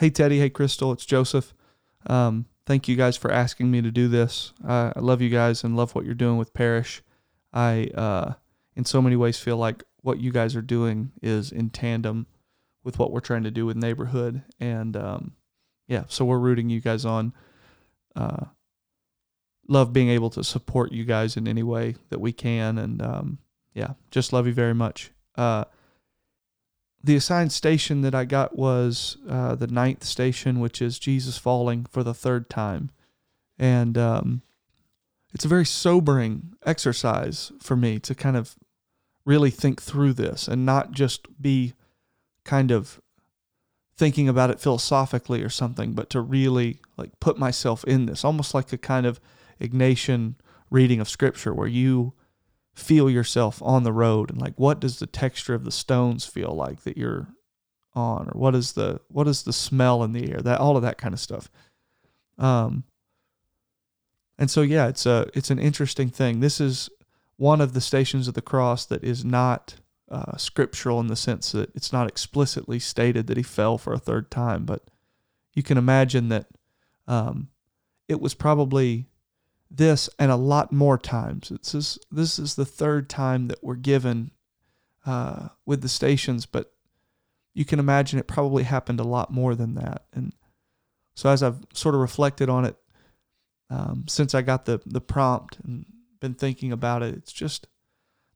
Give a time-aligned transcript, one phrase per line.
[0.00, 0.38] Hey, Teddy.
[0.38, 0.92] Hey, Crystal.
[0.92, 1.52] It's Joseph.
[2.06, 4.54] Um, thank you guys for asking me to do this.
[4.66, 7.02] Uh, I love you guys and love what you're doing with Parish.
[7.52, 8.32] I, uh,
[8.74, 12.26] in so many ways, feel like what you guys are doing is in tandem
[12.82, 14.42] with what we're trying to do with neighborhood.
[14.58, 15.32] And um,
[15.86, 17.34] yeah, so we're rooting you guys on.
[18.16, 18.46] Uh,
[19.68, 22.78] love being able to support you guys in any way that we can.
[22.78, 23.38] And um,
[23.74, 25.10] yeah, just love you very much.
[25.36, 25.64] Uh,
[27.02, 31.86] the assigned station that I got was uh, the ninth station, which is Jesus falling
[31.90, 32.90] for the third time.
[33.58, 34.42] And um,
[35.32, 38.54] it's a very sobering exercise for me to kind of
[39.24, 41.74] really think through this and not just be
[42.44, 43.00] kind of
[43.96, 48.54] thinking about it philosophically or something, but to really like put myself in this, almost
[48.54, 49.20] like a kind of
[49.60, 50.34] Ignatian
[50.70, 52.14] reading of scripture where you
[52.80, 56.54] feel yourself on the road and like what does the texture of the stones feel
[56.54, 57.28] like that you're
[57.94, 60.82] on or what is the what is the smell in the air that all of
[60.82, 61.50] that kind of stuff.
[62.38, 62.84] Um
[64.38, 66.40] and so yeah it's a it's an interesting thing.
[66.40, 66.88] This is
[67.36, 69.76] one of the stations of the cross that is not
[70.10, 73.98] uh, scriptural in the sense that it's not explicitly stated that he fell for a
[73.98, 74.82] third time but
[75.54, 76.46] you can imagine that
[77.06, 77.48] um,
[78.08, 79.06] it was probably
[79.70, 81.50] this and a lot more times.
[81.50, 84.32] It's this, this is the third time that we're given
[85.06, 86.72] uh, with the stations, but
[87.54, 90.04] you can imagine it probably happened a lot more than that.
[90.12, 90.32] And
[91.14, 92.76] so as I've sort of reflected on it
[93.70, 95.86] um, since I got the the prompt and
[96.20, 97.68] been thinking about it, it's just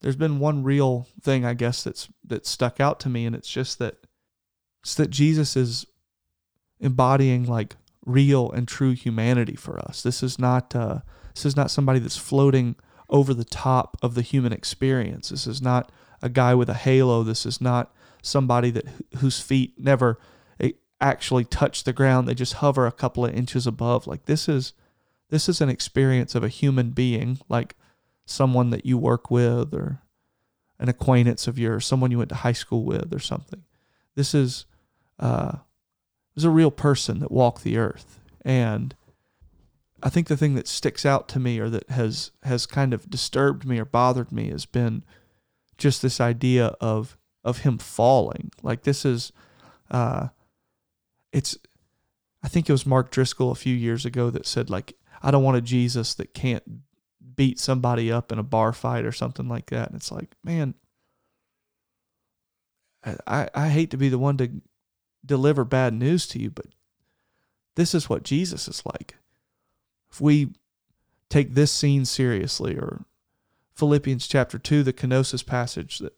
[0.00, 3.48] there's been one real thing I guess that's that stuck out to me, and it's
[3.48, 3.96] just that
[4.82, 5.86] it's that Jesus is
[6.80, 10.02] embodying like real and true humanity for us.
[10.02, 11.00] This is not uh,
[11.34, 12.76] this is not somebody that's floating
[13.08, 15.28] over the top of the human experience.
[15.28, 17.22] This is not a guy with a halo.
[17.22, 18.86] This is not somebody that
[19.18, 20.18] whose feet never
[20.60, 22.26] eh, actually touch the ground.
[22.26, 24.06] They just hover a couple of inches above.
[24.06, 24.72] Like this is
[25.30, 27.74] this is an experience of a human being, like
[28.26, 30.02] someone that you work with or
[30.78, 33.62] an acquaintance of yours, someone you went to high school with or something.
[34.14, 34.66] This is
[35.18, 35.58] uh,
[36.36, 38.94] is a real person that walked the earth and
[40.02, 43.08] I think the thing that sticks out to me or that has has kind of
[43.08, 45.04] disturbed me or bothered me has been
[45.78, 48.50] just this idea of of him falling.
[48.62, 49.32] Like this is
[49.90, 50.28] uh
[51.32, 51.56] it's
[52.42, 55.44] I think it was Mark Driscoll a few years ago that said like I don't
[55.44, 56.64] want a Jesus that can't
[57.36, 59.88] beat somebody up in a bar fight or something like that.
[59.88, 60.74] And it's like, man,
[63.26, 64.50] I, I hate to be the one to
[65.24, 66.66] deliver bad news to you, but
[67.74, 69.16] this is what Jesus is like
[70.12, 70.52] if we
[71.30, 73.06] take this scene seriously, or
[73.74, 76.12] Philippians chapter 2, the kenosis passage, that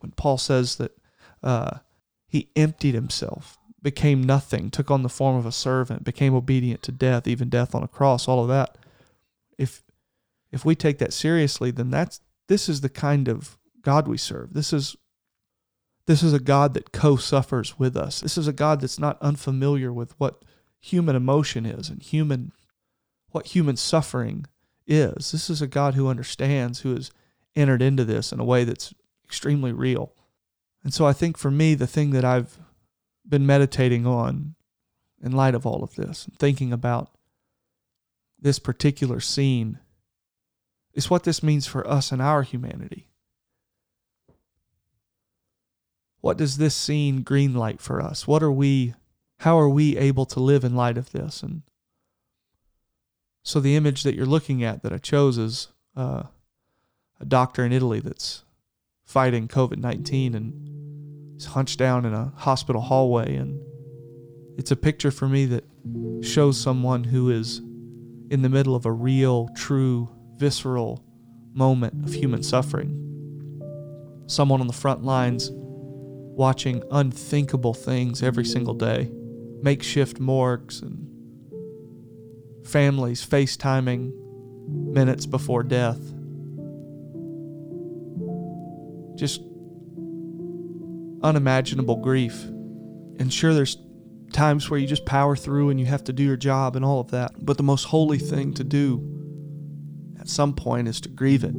[0.00, 0.98] when Paul says that
[1.42, 1.78] uh,
[2.26, 6.92] he emptied himself, became nothing, took on the form of a servant, became obedient to
[6.92, 8.76] death, even death on a cross, all of that.
[9.56, 9.82] If
[10.50, 14.54] if we take that seriously, then that's this is the kind of God we serve.
[14.54, 14.96] This is
[16.06, 18.20] this is a God that co-suffers with us.
[18.20, 20.42] This is a God that's not unfamiliar with what
[20.78, 22.52] human emotion is and human
[23.30, 24.46] what human suffering
[24.86, 25.32] is.
[25.32, 27.10] This is a God who understands, who has
[27.54, 28.94] entered into this in a way that's
[29.24, 30.12] extremely real.
[30.84, 32.58] And so I think for me, the thing that I've
[33.28, 34.54] been meditating on
[35.22, 37.10] in light of all of this, thinking about
[38.40, 39.80] this particular scene,
[40.94, 43.08] is what this means for us and our humanity.
[46.26, 48.26] What does this scene green light for us?
[48.26, 48.94] What are we,
[49.38, 51.40] how are we able to live in light of this?
[51.40, 51.62] And
[53.44, 56.24] so the image that you're looking at that I chose is uh,
[57.20, 58.42] a doctor in Italy that's
[59.04, 63.36] fighting COVID 19 and he's hunched down in a hospital hallway.
[63.36, 63.60] And
[64.58, 65.62] it's a picture for me that
[66.22, 67.58] shows someone who is
[68.32, 71.04] in the middle of a real, true, visceral
[71.54, 73.04] moment of human suffering.
[74.26, 75.52] Someone on the front lines
[76.36, 79.10] watching unthinkable things every single day
[79.62, 81.08] makeshift morgues and
[82.66, 84.12] families FaceTiming
[84.68, 85.98] minutes before death.
[89.16, 89.40] Just
[91.22, 92.44] unimaginable grief.
[93.18, 93.78] And sure, there's
[94.32, 97.00] times where you just power through and you have to do your job and all
[97.00, 97.32] of that.
[97.38, 99.00] But the most holy thing to do
[100.20, 101.54] at some point is to grieve it,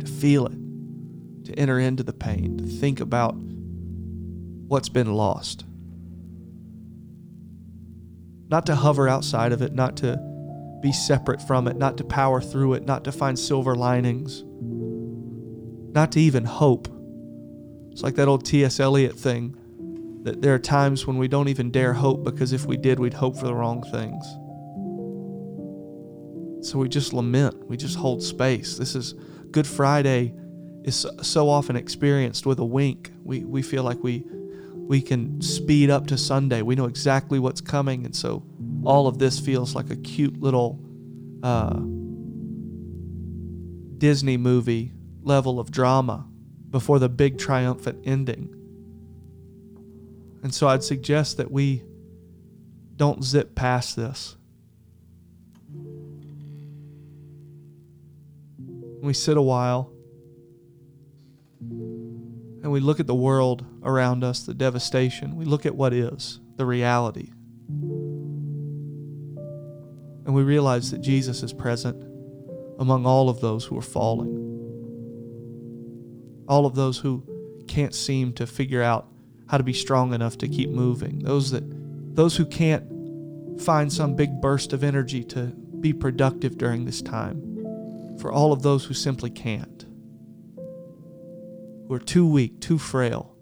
[0.00, 3.36] to feel it, to enter into the pain, to think about
[4.72, 5.66] what's been lost.
[8.48, 10.18] Not to hover outside of it, not to
[10.80, 14.42] be separate from it, not to power through it, not to find silver linings,
[15.94, 16.88] not to even hope.
[17.90, 18.80] It's like that old T.S.
[18.80, 19.58] Eliot thing
[20.24, 23.12] That there are times when we don't even dare hope because if we did, we'd
[23.12, 24.24] hope for the wrong things.
[26.66, 28.78] So we just lament, we just hold space.
[28.78, 29.12] This is
[29.50, 30.32] Good Friday
[30.84, 33.12] is so often experienced with a wink.
[33.22, 34.24] We, we feel like we
[34.88, 36.62] we can speed up to Sunday.
[36.62, 38.42] We know exactly what's coming, and so
[38.84, 40.80] all of this feels like a cute little
[41.42, 41.80] uh,
[43.98, 44.92] Disney movie
[45.22, 46.26] level of drama
[46.70, 48.48] before the big triumphant ending.
[50.42, 51.84] And so I'd suggest that we
[52.96, 54.36] don't zip past this.
[59.00, 59.92] We sit a while
[62.62, 65.36] and we look at the world around us, the devastation.
[65.36, 67.30] We look at what is, the reality.
[70.24, 72.00] And we realize that Jesus is present
[72.78, 74.38] among all of those who are falling,
[76.48, 77.24] all of those who
[77.66, 79.08] can't seem to figure out
[79.48, 81.64] how to be strong enough to keep moving, those that
[82.14, 82.84] those who can't
[83.60, 85.46] find some big burst of energy to
[85.80, 89.71] be productive during this time, for all of those who simply can't
[91.98, 93.34] too weak, too frail,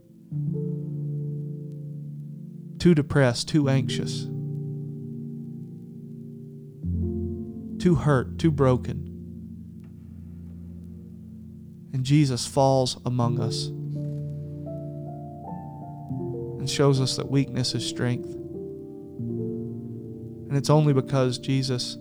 [2.78, 4.22] too depressed, too anxious,
[7.78, 9.06] too hurt, too broken.
[11.92, 13.66] And Jesus falls among us
[16.58, 18.30] and shows us that weakness is strength.
[20.48, 21.96] And it's only because Jesus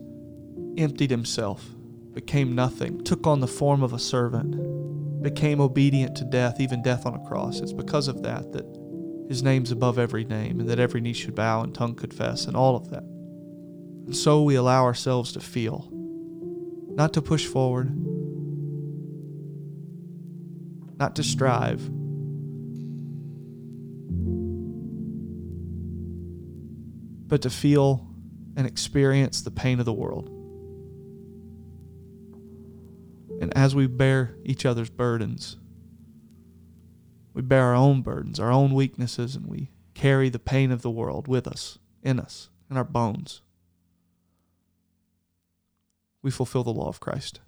[0.77, 1.69] emptied himself,
[2.13, 4.78] became nothing, took on the form of a servant
[5.21, 7.59] became obedient to death, even death on a cross.
[7.59, 8.65] It's because of that that
[9.27, 12.55] his name's above every name, and that every knee should bow and tongue confess, and
[12.55, 13.03] all of that.
[13.03, 17.95] And so we allow ourselves to feel, not to push forward,
[20.97, 21.87] not to strive.
[27.27, 28.07] But to feel
[28.57, 30.31] and experience the pain of the world.
[33.39, 35.57] And as we bear each other's burdens,
[37.33, 40.89] we bear our own burdens, our own weaknesses, and we carry the pain of the
[40.89, 43.41] world with us, in us, in our bones.
[46.21, 47.39] We fulfill the law of Christ.